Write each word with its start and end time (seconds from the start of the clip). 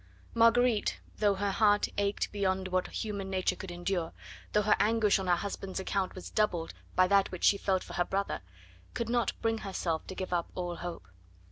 Marguerite 0.33 0.99
though 1.19 1.35
her 1.35 1.51
heart 1.51 1.87
ached 1.95 2.31
beyond 2.31 2.69
what 2.69 2.87
human 2.87 3.29
nature 3.29 3.55
could 3.55 3.69
endure, 3.69 4.13
though 4.51 4.63
her 4.63 4.75
anguish 4.79 5.19
on 5.19 5.27
her 5.27 5.35
husband's 5.35 5.79
account 5.79 6.15
was 6.15 6.31
doubled 6.31 6.73
by 6.95 7.05
that 7.07 7.29
which 7.31 7.43
she 7.43 7.57
felt 7.59 7.83
for 7.83 7.93
her 7.93 8.05
brother 8.05 8.41
could 8.95 9.09
not 9.09 9.39
bring 9.43 9.59
herself 9.59 10.07
to 10.07 10.15
give 10.15 10.33
up 10.33 10.49
all 10.55 10.77
hope. 10.77 11.05